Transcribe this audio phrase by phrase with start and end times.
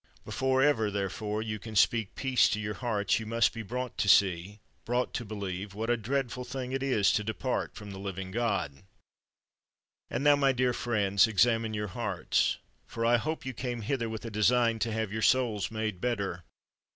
[0.25, 4.09] Before ever, therefore, you can speak peace to your hearts, you must be brought to
[4.09, 8.31] see, brought to believe, what a dreadful thing it is to depart from the living
[8.31, 8.81] God.
[10.09, 14.25] And now, my dear friends, examine your hearts, for I hope you came hither with
[14.25, 16.45] a design to have your souls made better.